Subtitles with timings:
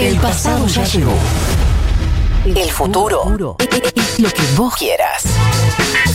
[0.00, 1.12] El pasado ya llegó.
[2.46, 3.36] El futuro
[3.94, 5.24] es lo que vos quieras.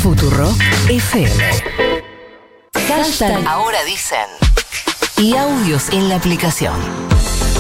[0.02, 0.52] Futuro
[0.90, 1.44] FM.
[2.88, 4.26] Hashtag ahora dicen.
[5.18, 6.74] Y audios en la aplicación.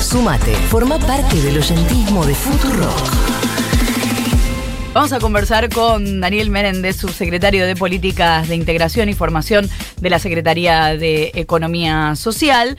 [0.02, 2.90] Sumate, forma parte del oyentismo de Futuro.
[4.96, 9.70] Vamos a conversar con Daniel Menéndez, subsecretario de Políticas de Integración y Formación
[10.02, 12.78] de la Secretaría de Economía Social.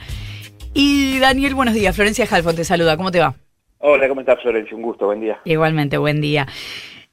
[0.79, 1.95] Y Daniel, buenos días.
[1.95, 2.97] Florencia Jalfón te saluda.
[2.97, 3.33] ¿Cómo te va?
[3.79, 4.77] Hola, ¿cómo estás, Florencia?
[4.77, 5.39] Un gusto, buen día.
[5.43, 6.45] Igualmente, buen día.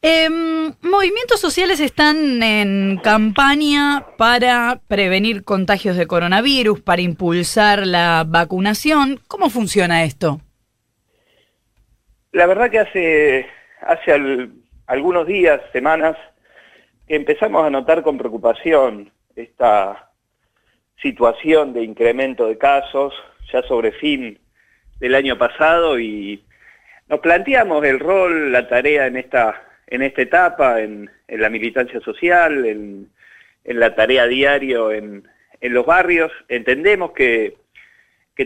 [0.03, 9.19] Em, movimientos sociales están en campaña para prevenir contagios de coronavirus, para impulsar la vacunación.
[9.29, 10.43] ¿Cómo funciona esto?
[12.33, 13.47] La verdad que hace,
[13.81, 14.51] hace
[14.87, 16.19] algunos días, semanas,
[17.09, 20.11] empezamos a notar con preocupación esta
[21.01, 23.15] situación de incremento de casos,
[23.53, 24.39] ya sobre fin
[25.01, 26.43] del año pasado, y
[27.09, 32.65] nos planteamos el rol, la tarea en esta, en esta etapa, en, la militancia social,
[32.65, 33.11] en,
[33.65, 35.25] la tarea diario en,
[35.61, 36.31] los barrios.
[36.49, 37.57] Entendemos que,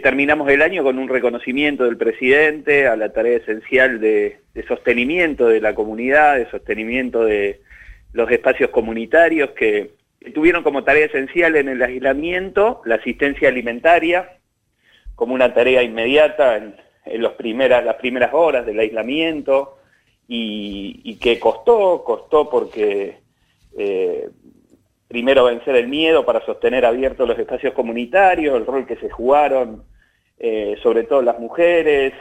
[0.03, 5.61] terminamos el año con un reconocimiento del presidente a la tarea esencial de, sostenimiento de
[5.61, 7.61] la comunidad, de sostenimiento de
[8.12, 9.97] los espacios comunitarios que,
[10.34, 14.38] tuvieron como tarea esencial en el aislamiento la asistencia alimentaria
[15.19, 16.77] como una tarea inmediata en,
[17.20, 19.78] los primeras, las primeras horas del aislamiento
[20.28, 23.19] y, que costó, costó porque
[23.77, 24.28] eh,
[25.08, 29.83] primero vencer el miedo para sostener abiertos los espacios comunitarios, el rol que se jugaron,
[30.38, 32.12] eh, sobre todo las mujeres,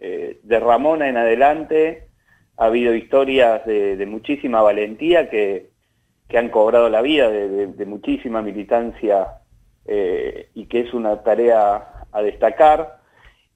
[0.00, 2.08] eh, de Ramona en adelante.
[2.56, 5.70] Ha habido historias de, muchísima valentía que,
[6.36, 9.41] han cobrado la vida, de, muchísima militancia
[9.86, 13.00] y que es una tarea a destacar.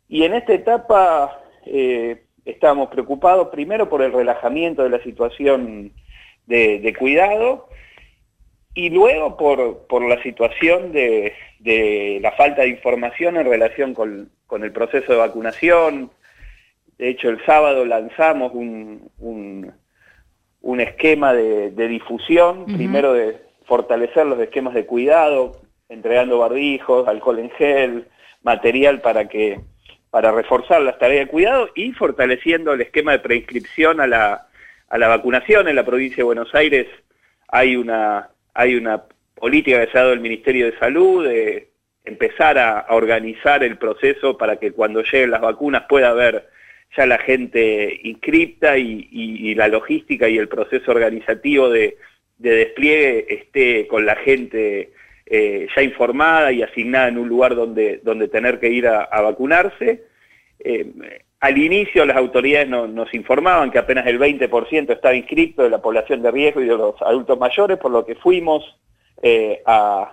[0.09, 5.93] Y en esta etapa eh, estábamos preocupados primero por el relajamiento de la situación
[6.47, 7.69] de, cuidado
[8.75, 11.35] y luego por, la situación de,
[12.21, 14.31] la falta de información en relación con,
[14.63, 16.11] el proceso de vacunación.
[16.99, 24.75] De hecho, el sábado lanzamos un, un, esquema de, difusión, primero de fortalecer los esquemas
[24.75, 28.07] de cuidado, entregando barbijos, alcohol en gel,
[28.43, 29.61] material para que
[30.11, 34.47] para reforzar las tareas de cuidado y fortaleciendo el esquema de preinscripción a la,
[34.89, 35.69] a la vacunación.
[35.69, 36.87] En la provincia de Buenos Aires
[37.49, 39.03] hay una, hay una
[39.35, 41.69] política que se ha dado el Ministerio de Salud de
[42.05, 46.49] empezar a, organizar el proceso para que cuando lleguen las vacunas pueda haber
[46.97, 51.99] ya la gente inscripta y, la logística y el proceso organizativo de,
[52.39, 54.93] de despliegue esté con la gente
[55.29, 60.05] eh, ya informada y asignada en un lugar donde, donde tener que ir a, vacunarse.
[60.61, 60.87] Eh,
[61.41, 66.23] al inicio las autoridades nos informaban que apenas el 20% estaba inscrito de la población
[66.23, 68.79] de riesgo y de los adultos mayores, por lo que fuimos
[69.23, 70.13] eh, a,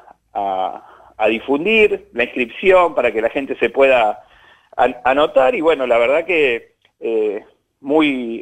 [1.30, 4.26] difundir la inscripción para que la gente se pueda
[4.76, 6.74] anotar y bueno, la verdad que
[7.84, 8.42] muy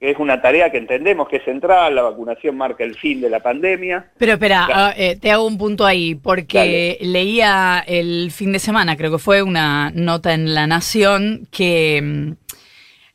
[0.00, 3.40] es una tarea que entendemos que es central, la vacunación marca el fin de la
[3.40, 4.06] pandemia.
[4.16, 8.96] Pero espera, ah, eh, te hago un punto ahí, porque leía el fin de semana,
[8.96, 12.32] creo que fue una nota en La Nación, que mm,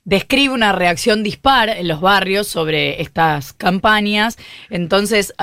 [0.06, 4.38] describe una reacción dispar en los barrios sobre estas campañas.
[4.70, 5.34] Entonces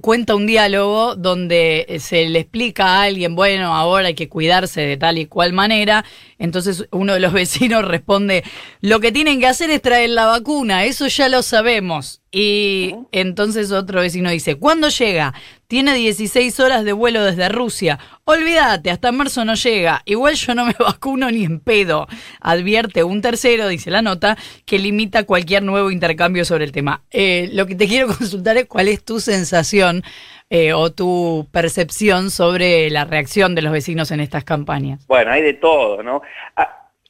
[0.00, 4.96] cuenta un diálogo donde se le explica a alguien, bueno, ahora hay que cuidarse de
[4.96, 6.04] tal y cual manera.
[6.38, 8.44] Entonces uno de los vecinos responde,
[8.80, 12.19] lo que tienen que hacer es traer la vacuna, eso ya lo sabemos.
[12.32, 15.34] Y entonces otro vecino dice, ¿cuándo llega?
[15.66, 17.98] Tiene 16 horas de vuelo desde Rusia.
[18.24, 20.02] Olvídate, hasta marzo no llega.
[20.04, 22.06] Igual yo no me vacuno ni en pedo.
[22.40, 27.02] Advierte un tercero, dice la nota, que limita cualquier nuevo intercambio sobre el tema.
[27.10, 30.04] Eh, lo que te quiero consultar es cuál es tu sensación
[30.50, 35.04] eh, o tu percepción sobre la reacción de los vecinos en estas campañas.
[35.08, 36.22] Bueno, hay de todo, ¿no?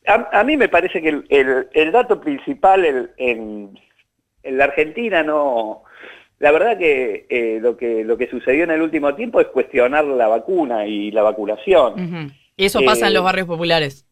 [0.06, 3.78] A, mí me parece que el, dato principal en
[4.42, 5.84] en la Argentina no...
[6.38, 10.06] La verdad que, eh, lo que lo que sucedió en el último tiempo es cuestionar
[10.06, 12.32] la vacuna y la vacunación.
[12.56, 14.06] ¿Y eso pasa en los eh, barrios populares?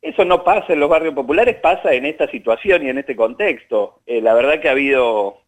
[0.00, 4.00] Eso no pasa en los barrios populares, pasa en esta situación y en este contexto.
[4.04, 5.42] Eh, la verdad que ha habido,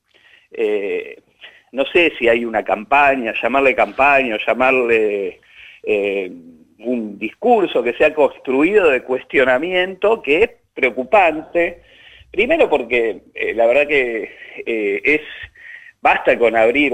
[1.73, 5.41] no sé si hay una campaña, llamarle campaña o llamarle
[6.79, 11.83] un discurso que se ha construido de cuestionamiento que es preocupante
[12.35, 14.29] Primero porque eh, la verdad que
[14.67, 15.21] eh, es
[16.03, 16.93] basta con abrir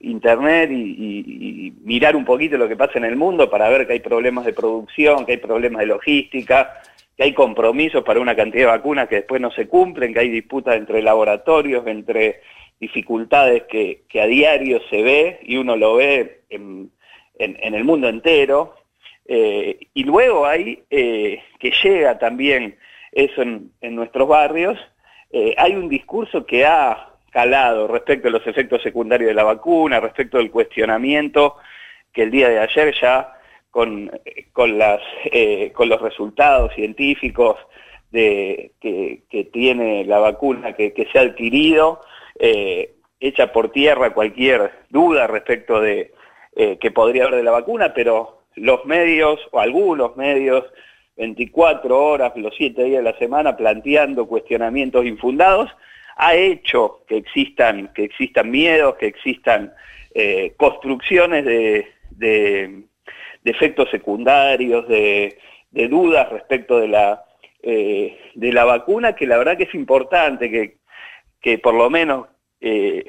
[0.00, 4.00] internet y, mirar un poquito lo que pasa en el mundo para ver que hay
[4.00, 6.80] problemas de producción, que hay problemas de logística,
[7.16, 10.30] que hay compromisos para una cantidad de vacunas que después no se cumplen, que hay
[10.30, 12.42] disputas entre laboratorios, entre
[12.78, 16.92] dificultades que, a diario se ve y uno lo ve en,
[17.38, 18.76] el mundo entero.
[19.26, 22.76] Eh, y luego hay eh, que llega también
[23.16, 24.78] eso en, nuestros barrios,
[25.30, 30.00] eh, hay un discurso que ha calado respecto a los efectos secundarios de la vacuna,
[30.00, 31.56] respecto del cuestionamiento
[32.12, 33.32] que el día de ayer ya
[33.70, 34.10] con,
[34.52, 37.56] con, las, eh, con los resultados científicos
[38.10, 42.00] de, que, tiene la vacuna que, se ha adquirido,
[42.38, 46.12] eh, echa por tierra cualquier duda respecto de
[46.54, 50.64] eh, que podría haber de la vacuna, pero los medios, o algunos medios,
[51.16, 55.70] 24 horas, los 7 días de la semana, planteando cuestionamientos infundados,
[56.16, 59.72] ha hecho que existan, que existan miedos, que existan
[60.56, 61.86] construcciones de,
[63.46, 65.38] de efectos secundarios, de,
[65.88, 67.24] dudas respecto de la,
[67.62, 70.78] eh, de la vacuna, que la verdad que es importante que,
[71.40, 72.26] que por lo menos
[72.60, 73.04] eh,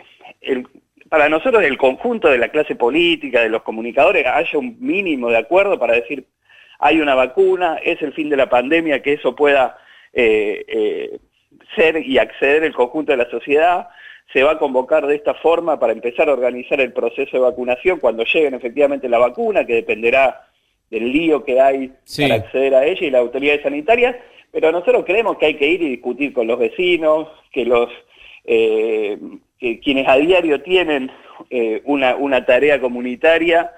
[1.10, 5.38] para nosotros el conjunto de la clase política, de los comunicadores, haya un mínimo de
[5.38, 6.28] acuerdo para decir
[6.80, 9.78] hay una vacuna, es el fin de la pandemia, que eso pueda
[10.14, 11.20] eh,
[11.76, 13.90] ser y acceder el conjunto de la sociedad,
[14.34, 18.00] se va a convocar de esta forma para empezar a organizar el proceso de vacunación
[18.00, 20.48] cuando lleguen efectivamente la vacuna, que dependerá
[20.90, 24.16] del lío que hay para acceder a ella y las autoridades sanitarias,
[24.52, 27.90] pero nosotros creemos que hay que ir y discutir con los vecinos, que los
[28.46, 29.18] eh,
[29.60, 31.12] que quienes a diario tienen
[31.50, 33.74] eh, una, una, tarea comunitaria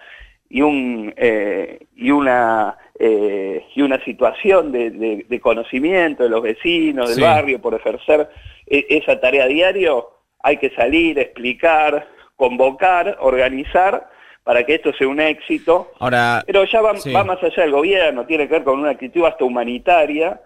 [0.48, 7.62] y un eh, y una y una situación de, conocimiento de los vecinos del barrio
[7.62, 8.30] por ejercer
[8.66, 10.10] esa tarea diario
[10.42, 14.10] hay que salir, explicar, convocar, organizar
[14.44, 15.92] para que esto sea un éxito.
[16.00, 19.44] Ahora, Pero ya va, más allá del gobierno, tiene que ver con una actitud hasta
[19.44, 20.42] humanitaria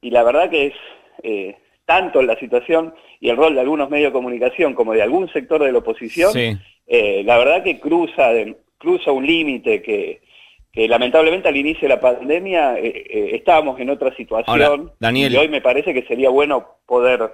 [0.00, 0.74] y la verdad que es
[1.22, 1.56] eh,
[1.86, 5.62] tanto la situación y el rol de algunos medios de comunicación como de algún sector
[5.62, 6.32] de la oposición,
[6.86, 8.30] eh, la verdad que cruza,
[8.76, 10.20] cruza un límite que,
[10.74, 14.92] lamentablemente al inicio de la pandemia eh, estábamos en otra situación.
[15.00, 17.32] Daniel, y hoy me parece que sería bueno poder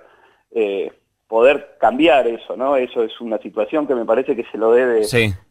[1.29, 2.77] poder cambiar eso, ¿no?
[2.77, 5.03] Eso es una situación que me parece que se lo debe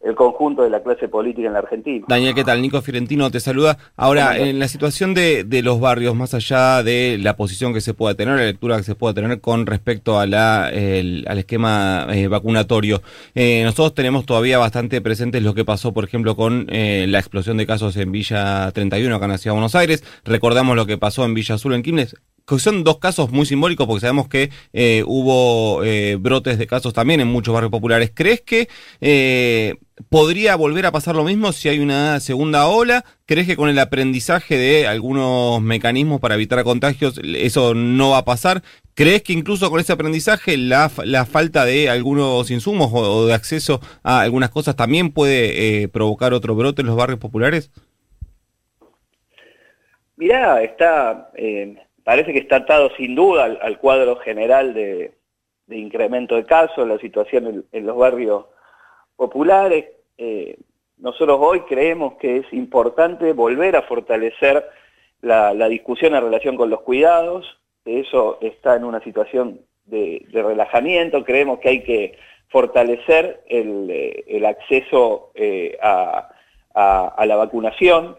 [0.04, 2.06] el conjunto de la clase política en la Argentina.
[2.08, 2.62] Daniel, ¿qué tal?
[2.62, 3.78] Nico Fiorentino te saluda.
[3.96, 8.16] Ahora, en la situación de, los barrios, más allá de la posición que se pueda
[8.16, 13.02] tener, la lectura que se pueda tener con respecto a la, al esquema eh, vacunatorio,
[13.34, 17.58] eh, nosotros tenemos todavía bastante presentes lo que pasó, por ejemplo, con eh, la explosión
[17.58, 20.04] de casos en Villa 31, acá en la Ciudad de Buenos Aires.
[20.24, 22.16] Recordamos lo que pasó en Villa Azul, en Quilmes
[22.58, 27.22] son dos casos muy simbólicos porque sabemos que eh, hubo eh, brotes de casos también
[27.22, 28.12] en muchos barrios populares.
[28.14, 28.68] ¿Crees que
[29.02, 29.76] eh,
[30.10, 33.06] podría volver a pasar lo mismo si hay una segunda ola?
[33.26, 38.26] ¿Crees que con el aprendizaje de algunos mecanismos para evitar contagios eso no va a
[38.26, 38.62] pasar?
[38.94, 43.80] ¿Crees que incluso con ese aprendizaje la, la falta de algunos insumos o, de acceso
[44.04, 47.72] a algunas cosas también puede provocar otro brote en los barrios populares?
[50.16, 51.32] Mirá, está
[52.04, 55.14] parece que está atado sin duda al, cuadro general de,
[55.70, 58.46] incremento de casos, la situación en, los barrios
[59.16, 59.86] populares.
[60.18, 60.58] Eh,
[60.98, 64.70] nosotros hoy creemos que es importante volver a fortalecer
[65.22, 71.60] la, discusión en relación con los cuidados, eso está en una situación de, relajamiento, creemos
[71.60, 72.18] que hay que
[72.50, 76.30] fortalecer el, eh, acceso eh, a,
[77.26, 78.18] la vacunación,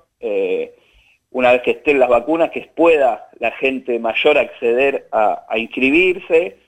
[1.35, 6.59] una vez que estén las vacunas, que pueda la gente mayor acceder a, inscribirse,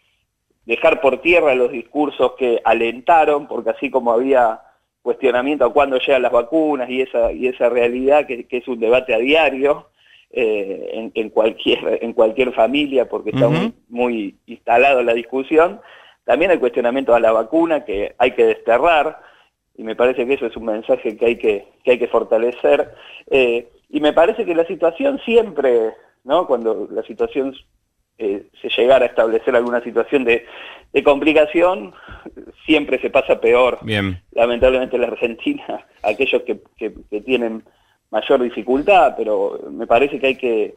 [0.65, 4.61] dejar por tierra los discursos que alentaron, porque así como había
[5.03, 9.15] cuestionamiento a cuándo llegan las vacunas y esa, y esa realidad que, es un debate
[9.15, 9.89] a diario
[10.33, 13.49] eh, en, cualquier, en cualquier familia, porque está
[13.89, 15.81] muy, instalado la discusión,
[16.25, 19.21] también el cuestionamiento a la vacuna que hay que desterrar,
[19.77, 22.93] y me parece que eso es un mensaje que hay que, que, hay que fortalecer.
[23.31, 26.47] Eh, y me parece que la situación siempre, ¿no?
[26.47, 27.55] Cuando la situación
[28.19, 30.47] eh, se llegara a establecer alguna situación de,
[31.05, 31.93] complicación,
[32.65, 33.79] siempre se pasa peor.
[33.83, 34.23] Bien.
[34.33, 36.61] Lamentablemente en la Argentina, aquellos que,
[37.21, 37.63] tienen
[38.11, 40.75] mayor dificultad, pero me parece que hay que,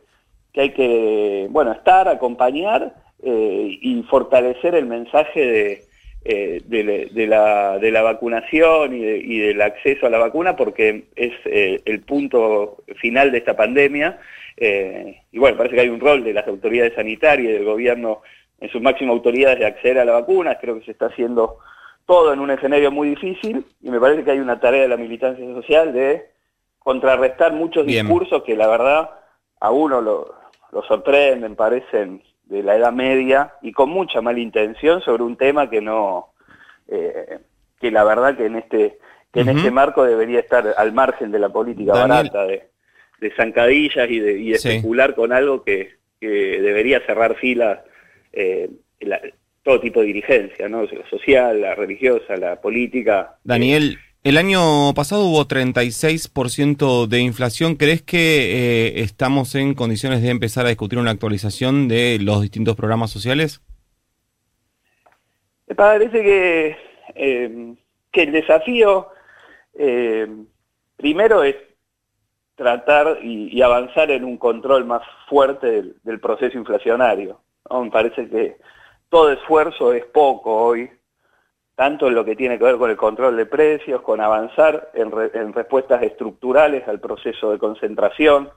[0.51, 5.88] que hay que, bueno, estar, acompañar eh, y fortalecer el mensaje de,
[6.25, 11.81] eh, de, la, de, la, vacunación y, del acceso a la vacuna porque es eh,
[11.85, 14.19] el punto final de esta pandemia.
[14.57, 18.21] Eh, y bueno, parece que hay un rol de las autoridades sanitarias y del gobierno
[18.59, 20.59] en sus máximas autoridades de acceder a la vacuna.
[20.59, 21.59] Creo que se está haciendo
[22.05, 24.97] todo en un escenario muy difícil y me parece que hay una tarea de la
[24.97, 26.29] militancia social de
[26.79, 29.11] contrarrestar muchos discursos que la verdad
[29.61, 30.35] a uno lo,
[30.71, 35.69] lo sorprenden, parecen de la Edad Media y con mucha mala intención sobre un tema
[35.69, 36.33] que no,
[36.87, 37.39] eh,
[37.79, 38.97] que la verdad que en este
[39.31, 42.69] que en este marco debería estar al margen de la política barata de,
[43.21, 47.79] de zancadillas y de, y especular con algo que, que debería cerrar filas
[48.33, 48.71] eh,
[49.63, 50.81] todo tipo de dirigencia, ¿no?
[50.83, 53.37] La social, la religiosa, la política.
[53.43, 57.75] Daniel, el año pasado hubo 36% de inflación.
[57.75, 62.75] ¿Crees que eh, estamos en condiciones de empezar a discutir una actualización de los distintos
[62.75, 63.61] programas sociales?
[65.67, 66.77] Me parece que,
[67.15, 67.75] eh,
[68.11, 69.09] que el desafío
[69.77, 70.27] eh,
[70.97, 71.55] primero es
[72.55, 77.39] tratar y, avanzar en un control más fuerte del, proceso inflacionario.
[77.71, 78.57] Me parece que
[79.07, 80.89] todo esfuerzo es poco hoy
[81.79, 85.53] tanto en lo que tiene que ver con el control de precios, con avanzar en,
[85.53, 88.49] respuestas estructurales al proceso de concentración,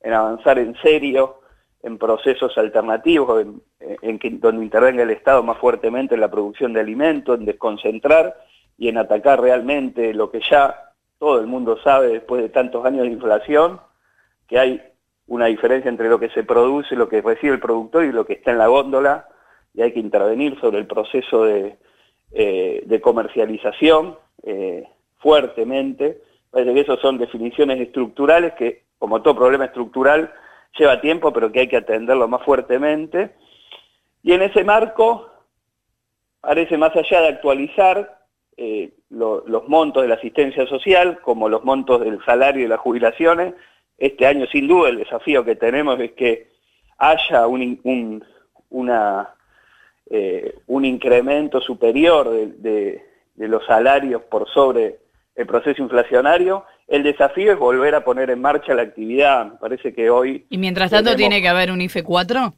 [0.00, 1.40] en avanzar en serio
[1.82, 3.44] en procesos alternativos,
[3.80, 8.36] en, donde intervenga el Estado más fuertemente en la producción de alimentos, en desconcentrar
[8.76, 13.02] y en atacar realmente lo que ya todo el mundo sabe después de tantos años
[13.02, 13.80] de inflación,
[14.46, 14.80] que hay
[15.26, 18.34] una diferencia entre lo que se produce, lo que recibe el productor y lo que
[18.34, 19.26] está en la góndola,
[19.74, 21.76] y hay que intervenir sobre el proceso de,
[22.32, 24.84] eh, de comercialización eh,
[25.18, 26.20] fuertemente.
[26.50, 30.32] Parece que esas son definiciones estructurales que, como todo problema estructural,
[30.78, 33.34] lleva tiempo, pero que hay que atenderlo más fuertemente.
[34.22, 35.30] Y en ese marco,
[36.40, 38.18] parece más allá de actualizar
[38.56, 43.54] eh, los montos de la asistencia social, como los montos del salario y las jubilaciones,
[43.96, 46.48] este año sin duda el desafío que tenemos es que
[46.98, 49.34] haya una
[50.10, 53.04] eh, un incremento superior de,
[53.36, 55.00] los salarios por sobre
[55.34, 59.52] el proceso inflacionario, el desafío es volver a poner en marcha la actividad.
[59.52, 60.46] Me parece que hoy...
[60.48, 62.54] ¿Y mientras tanto tiene que haber un IFE 4?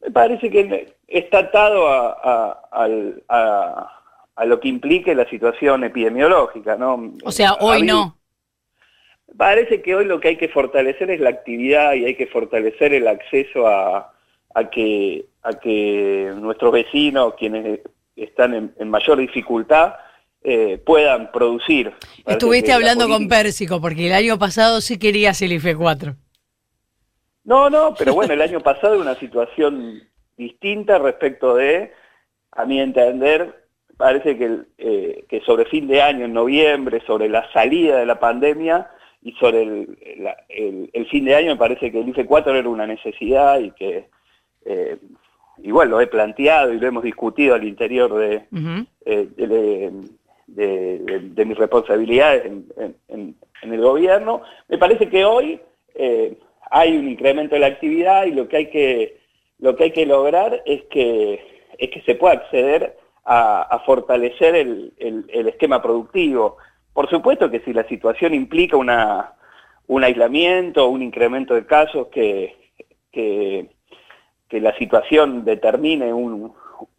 [0.00, 2.88] Me parece que está atado a,
[4.46, 7.12] lo que implique la situación epidemiológica, ¿no?
[7.22, 8.16] O sea, hoy no.
[9.36, 12.94] Parece que hoy lo que hay que fortalecer es la actividad y hay que fortalecer
[12.94, 14.12] el acceso a,
[14.54, 17.80] a que, a que nuestros vecinos, quienes
[18.16, 19.94] están en, mayor dificultad,
[20.42, 21.92] eh, puedan producir.
[22.26, 26.16] Estuviste hablando con Pérsico, porque el año pasado sí querías el IFE 4.
[27.44, 30.02] No, no, pero bueno, el año pasado una situación
[30.36, 31.92] distinta respecto de,
[32.50, 37.50] a mi entender, parece que, eh, que sobre fin de año, en noviembre, sobre la
[37.52, 38.90] salida de la pandemia
[39.22, 42.86] y sobre el, el fin de año, me parece que el IFE 4 era una
[42.86, 44.08] necesidad y que
[44.66, 44.98] eh,
[45.62, 48.44] igual lo he planteado y lo hemos discutido al interior de,
[49.04, 49.28] eh,
[50.46, 52.46] de, mis responsabilidades
[53.08, 54.42] en, el gobierno.
[54.68, 55.60] Me parece que hoy
[55.94, 56.38] eh,
[56.70, 59.18] hay un incremento de la actividad y lo que hay que,
[59.58, 61.40] lo que, hay que lograr es que,
[61.78, 64.92] es que se pueda acceder a, fortalecer el,
[65.48, 66.58] esquema productivo.
[66.92, 69.32] Por supuesto que si la situación implica una,
[69.88, 72.54] un aislamiento, un incremento de casos que,
[73.10, 73.68] que
[74.48, 76.12] que la situación determine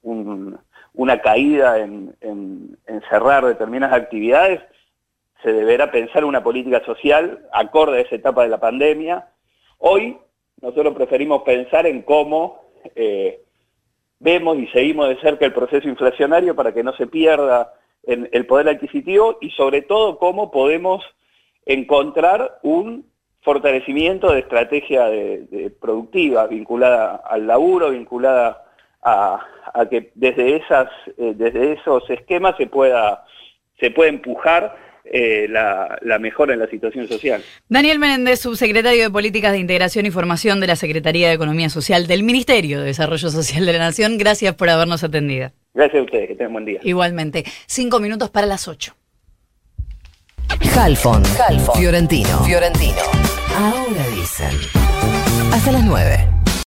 [0.03, 2.15] una caída en,
[3.09, 4.61] cerrar determinadas actividades,
[5.43, 9.27] se deberá pensar una política social acorde a esa etapa de la pandemia.
[9.77, 10.17] Hoy
[10.61, 12.61] nosotros preferimos pensar en cómo
[12.95, 13.41] eh,
[14.19, 17.73] vemos y seguimos de cerca el proceso inflacionario para que no se pierda
[18.03, 21.03] el poder adquisitivo y sobre todo cómo podemos
[21.65, 23.05] encontrar un
[23.47, 28.65] fortalecimiento de estrategia de, productiva vinculada al laburo, vinculada
[29.01, 29.39] a,
[29.89, 33.23] que desde esas eh, desde esos esquemas se pueda
[33.79, 34.75] se pueda empujar
[35.05, 37.41] eh, la, mejora en la situación social.
[37.69, 42.05] Daniel Menéndez, subsecretario de Políticas de Integración y Formación de la Secretaría de Economía Social
[42.05, 45.51] del Ministerio de Desarrollo Social de la Nación, gracias por habernos atendido.
[45.73, 46.81] Gracias a ustedes, que tengan buen día.
[46.83, 47.45] Igualmente.
[47.65, 48.93] Cinco minutos para las ocho.
[50.77, 51.23] Halfon,
[51.75, 53.26] Fiorentino, Fiorentino.
[53.57, 54.55] Ahora dicen.
[55.51, 56.36] Hasta las 9.